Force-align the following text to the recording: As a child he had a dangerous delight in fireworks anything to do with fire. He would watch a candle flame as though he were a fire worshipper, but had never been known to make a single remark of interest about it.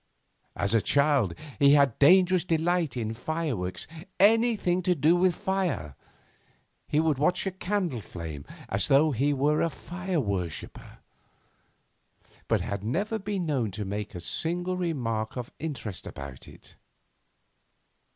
As 0.55 0.73
a 0.73 0.81
child 0.81 1.35
he 1.59 1.73
had 1.73 1.89
a 1.89 1.95
dangerous 1.99 2.43
delight 2.43 2.97
in 2.97 3.13
fireworks 3.13 3.85
anything 4.19 4.81
to 4.81 4.95
do 4.95 5.15
with 5.15 5.35
fire. 5.35 5.95
He 6.87 6.99
would 6.99 7.19
watch 7.19 7.45
a 7.45 7.51
candle 7.51 8.01
flame 8.01 8.43
as 8.67 8.87
though 8.87 9.11
he 9.11 9.31
were 9.31 9.61
a 9.61 9.69
fire 9.69 10.19
worshipper, 10.19 10.97
but 12.47 12.61
had 12.61 12.83
never 12.83 13.19
been 13.19 13.45
known 13.45 13.69
to 13.73 13.85
make 13.85 14.15
a 14.15 14.19
single 14.21 14.75
remark 14.75 15.37
of 15.37 15.51
interest 15.59 16.07
about 16.07 16.47
it. 16.47 16.75